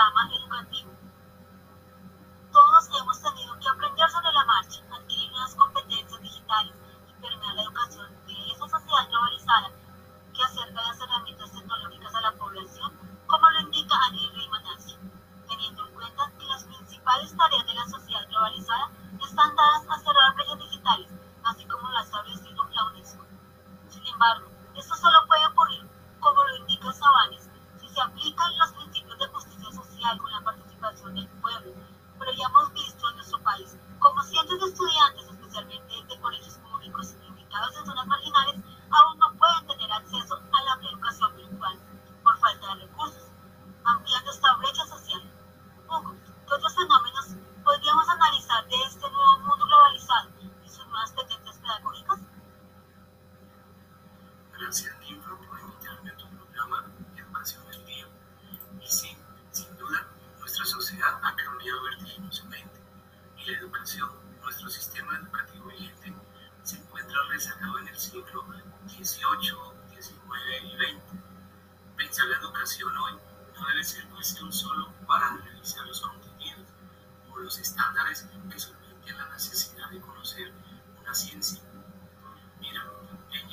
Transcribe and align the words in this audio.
panorama 0.00 0.34
educativo 0.34 0.90
todos 2.52 2.88
hemos 2.98 3.20
tenido 3.20 3.58
que 3.60 3.68
aprender 3.68 4.08
sobre 4.10 4.32
la 4.32 4.44
marcha, 4.46 4.80
adquirir 4.90 5.30
nuevas 5.30 5.54
competencias 5.54 6.20
digitales 6.22 6.74
y 7.06 7.20
permear 7.20 7.54
la 7.54 7.62
educación 7.62 8.08
de 8.26 8.32
esa 8.50 8.66
sociedad 8.68 9.08
globalizada 9.10 9.70
que 10.34 10.42
acerca 10.42 10.82
las 10.82 11.00
herramientas 11.00 11.52
tecnológicas 11.52 12.14
a 12.14 12.20
la 12.22 12.32
población, 12.32 12.98
como 13.26 13.50
lo 13.50 13.60
indica 13.60 13.94
Annie 14.06 14.30
Rimanazzi, 14.32 14.96
teniendo 15.46 15.86
en 15.86 15.94
cuenta 15.94 16.32
que 16.38 16.46
las 16.46 16.64
principales 16.64 17.36
tareas 17.36 17.66
de 17.66 17.74
la 17.74 17.86
sociedad 17.86 18.28
globalizada 18.28 18.90
están 19.22 19.54
dadas 19.54 19.84
a 19.90 19.98
cerrar 19.98 20.34
brechas 20.34 20.58
digitales, 20.58 21.10
así 21.44 21.64
como 21.66 21.88
lo 21.88 21.98
ha 21.98 22.02
establecido 22.02 22.64
la 22.72 22.84
UNESCO. 22.86 23.24
Sin 23.90 24.06
embargo, 24.06 24.49
Gracias, 54.70 55.00
Ninfa, 55.00 55.30
por 55.36 55.58
invitarme 55.58 56.10
a 56.10 56.16
tu 56.16 56.28
programa 56.28 56.86
Educación 57.16 57.68
del 57.72 57.84
Día. 57.86 58.06
Y 58.80 58.86
sí, 58.86 59.16
sin 59.50 59.76
duda, 59.76 60.06
nuestra 60.38 60.64
sociedad 60.64 61.18
ha 61.24 61.34
cambiado 61.34 61.82
vertiginosamente 61.82 62.78
y 63.36 63.50
la 63.50 63.58
educación, 63.58 64.08
nuestro 64.40 64.70
sistema 64.70 65.16
educativo 65.16 65.70
vigente, 65.70 66.14
se 66.62 66.76
encuentra 66.76 67.18
rezagado 67.30 67.80
en 67.80 67.88
el 67.88 67.98
siglo 67.98 68.24
XVIII, 68.86 69.02
XIX 69.08 70.30
y 70.62 70.76
XX. 70.76 71.18
Pensar 71.96 72.26
la 72.28 72.36
educación 72.36 72.96
hoy 72.96 73.14
no 73.56 73.66
debe 73.66 73.82
ser 73.82 74.06
cuestión 74.10 74.52
solo 74.52 74.92
para 75.04 75.36
revisar 75.36 75.84
los 75.84 76.00
contenidos 76.00 76.68
o 77.28 77.38
los 77.38 77.58
estándares 77.58 78.24
que 78.48 78.60
solventen 78.60 79.18
la 79.18 79.30
necesidad 79.30 79.90
de 79.90 80.00
conocer 80.00 80.52
una 81.02 81.12
ciencia. 81.12 81.60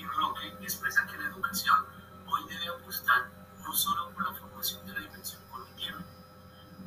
Engin 0.08 0.20
Roque 0.20 0.48
expresa 0.62 1.06
que 1.06 1.18
la 1.18 1.28
educación 1.28 1.86
hoy 2.28 2.42
debe 2.48 2.70
apostar 2.70 3.30
no 3.62 3.74
solo 3.74 4.10
por 4.12 4.24
la 4.24 4.40
formación 4.40 4.86
de 4.86 4.94
la 4.94 5.00
dimensión 5.02 5.42
cognitiva, 5.52 5.98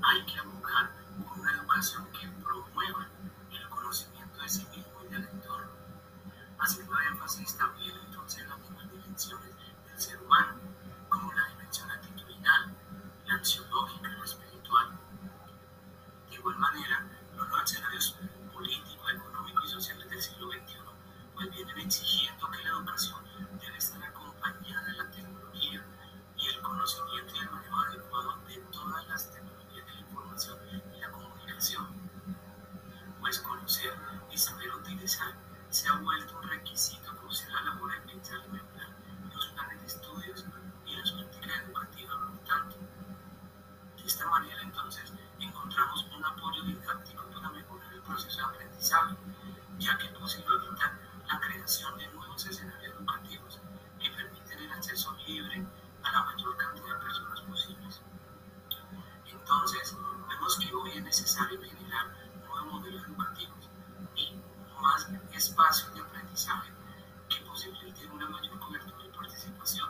hay 0.02 0.24
que 0.24 0.38
abocar 0.38 0.90
por 1.18 1.38
una 1.38 1.52
educación 1.52 2.06
que 2.12 2.28
promueva 2.42 3.08
el 3.50 3.68
conocimiento 3.68 4.40
de 4.40 4.48
sí 4.48 4.66
mismo 4.74 5.04
y 5.04 5.08
del 5.08 5.24
entorno, 5.28 5.70
haciendo 6.60 6.98
énfasis 7.00 7.56
también 7.58 7.94
entonces 8.06 8.42
en 8.42 8.48
las 8.48 8.58
mismas 8.60 8.90
dimensiones 8.90 9.50
del 9.86 10.00
ser 10.00 10.22
humano, 10.22 10.54
como 11.08 11.32
la 11.34 11.46
dimensión 11.48 11.90
actitudinal, 11.90 12.74
la 13.26 13.34
axiológica 13.34 14.08
la 14.08 14.24
espiritual. 14.24 14.98
De 16.30 16.34
igual 16.36 16.56
manera, 16.56 17.06
los 17.36 17.48
nuevos 17.48 17.70
escenarios 17.70 18.16
políticos, 18.52 19.12
económicos 19.12 19.64
y 19.66 19.68
sociales 19.68 20.08
del 20.08 20.22
siglo 20.22 20.50
XXI 20.52 20.99
vienen 21.48 21.78
exigiendo 21.78 22.50
que 22.50 22.62
la 22.62 22.70
educación 22.70 23.24
debe 23.60 23.76
estar 23.76 24.02
acompañada 24.02 24.84
de 24.86 24.92
la 24.92 25.10
tecnología 25.10 25.86
y 26.36 26.48
el 26.48 26.60
conocimiento 26.60 27.34
y 27.34 27.38
el 27.38 27.50
manejo 27.50 27.80
adecuado 27.80 28.36
de 28.46 28.56
todas 28.72 29.08
las 29.08 29.32
tecnologías 29.32 29.86
de 29.86 29.92
la 29.94 30.00
información 30.00 30.58
y 30.94 31.00
la 31.00 31.10
comunicación. 31.10 31.86
Pues 33.20 33.38
conocer 33.40 33.94
y 34.30 34.38
saber 34.38 34.74
utilizar 34.74 35.34
se 35.70 35.88
ha 35.88 35.94
vuelto 35.94 36.36
un 36.38 36.48
requisito 36.48 37.16
crucial 37.16 37.56
a 37.56 37.62
la 37.62 37.80
hora 37.80 37.94
de 37.94 38.00
pensar 38.00 38.40
y 38.48 39.34
los 39.34 39.46
planes 39.48 39.80
de 39.80 39.86
estudios 39.86 40.44
y 40.84 40.96
las 40.96 41.12
políticas 41.12 41.62
educativas, 41.64 42.16
por 42.16 42.38
tanto. 42.44 42.76
De 43.96 44.04
esta 44.04 44.26
manera, 44.26 44.62
entonces, 44.62 45.12
encontramos 45.38 46.06
un 46.16 46.24
apoyo 46.24 46.62
didáctico 46.64 47.24
para 47.26 47.50
mejorar 47.50 47.92
el 47.94 48.02
proceso 48.02 48.36
de 48.38 48.44
aprendizaje, 48.44 49.16
ya 49.78 49.96
que 49.96 50.08
posibilita 50.08 50.98
la 51.30 51.38
creación 51.38 51.96
de 51.96 52.08
nuevos 52.08 52.44
escenarios 52.44 52.94
educativos 52.96 53.60
que 54.00 54.10
permiten 54.10 54.58
el 54.58 54.72
acceso 54.72 55.16
libre 55.26 55.64
a 56.02 56.12
la 56.12 56.24
mayor 56.24 56.56
cantidad 56.56 56.94
de 56.96 57.04
personas 57.04 57.40
posibles. 57.42 58.00
Entonces, 59.26 59.96
vemos 60.28 60.58
que 60.58 60.74
hoy 60.74 60.90
es 60.90 61.02
necesario 61.02 61.60
generar 61.62 62.06
nuevos 62.48 62.66
modelos 62.72 63.04
educativos 63.04 63.70
y 64.16 64.40
más 64.80 65.08
espacios 65.32 65.94
de 65.94 66.00
aprendizaje 66.00 66.72
que 67.28 67.40
posibiliten 67.46 68.10
una 68.10 68.28
mayor 68.28 68.58
cobertura 68.58 69.04
y 69.04 69.16
participación 69.16 69.88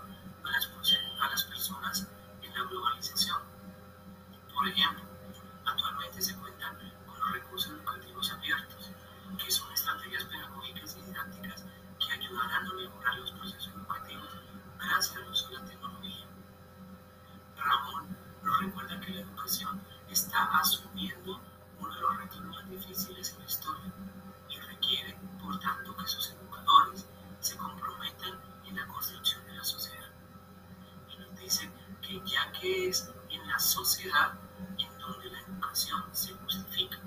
ya 32.31 32.53
que 32.53 32.89
es 32.89 33.11
en 33.29 33.47
la 33.49 33.59
sociedad 33.59 34.33
en 34.79 34.99
donde 34.99 35.31
la 35.31 35.41
educación 35.41 36.03
se 36.13 36.33
justifica. 36.35 36.99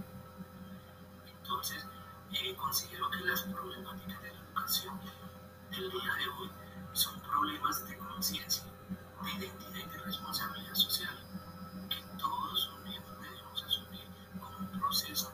Entonces, 1.26 1.86
eh, 2.32 2.56
considero 2.56 3.10
que 3.10 3.22
las 3.22 3.44
problemáticas 3.44 4.22
de 4.22 4.34
la 4.34 4.40
educación 4.40 5.00
del 5.72 5.90
día 5.92 6.14
de 6.16 6.28
hoy 6.30 6.52
son 6.94 7.20
problemas 7.22 7.88
de 7.88 7.98
conciencia, 7.98 8.64
de 9.24 9.32
identidad 9.32 9.80
y 9.80 9.90
de 9.90 9.98
responsabilidad 10.00 10.76
social, 10.76 11.18
que 11.90 12.02
todos 12.18 12.72
debemos 12.84 13.64
asumir 13.64 14.08
como 14.40 14.58
un 14.58 14.80
proceso 14.80 15.32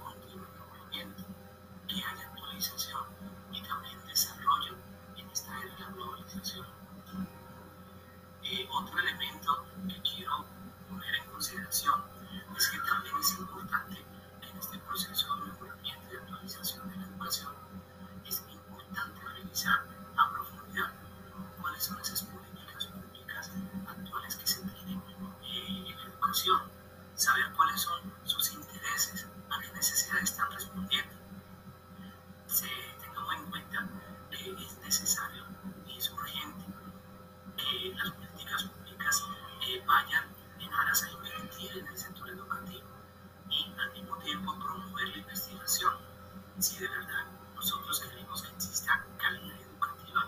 si 45.70 46.80
de 46.80 46.88
verdad 46.88 47.28
nosotros 47.54 48.00
queremos 48.00 48.42
que 48.42 48.50
exista 48.56 49.06
calidad 49.18 49.56
educativa 49.62 50.26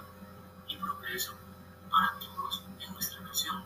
y 0.68 0.78
progreso 0.78 1.34
para 1.90 2.14
todos 2.20 2.64
en 2.80 2.94
nuestra 2.94 3.22
nación. 3.22 3.66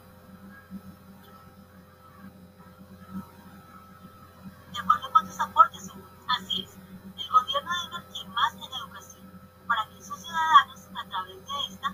De 4.71 4.79
acuerdo 4.79 5.11
con 5.11 5.25
tus 5.27 5.37
aportes, 5.37 5.91
así 6.29 6.63
es. 6.63 6.71
El 7.17 7.29
gobierno 7.29 7.69
debe 7.69 7.85
invertir 7.97 8.27
más 8.29 8.53
en 8.53 8.73
educación 8.73 9.41
para 9.67 9.85
que 9.89 10.01
sus 10.01 10.17
ciudadanos, 10.21 10.79
a 10.95 11.09
través 11.09 11.35
de 11.35 11.73
esta, 11.73 11.93